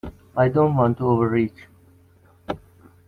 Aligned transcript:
I 0.35 0.49
don't 0.49 0.75
want 0.75 0.97
to 0.97 1.05
overreach. 1.07 1.67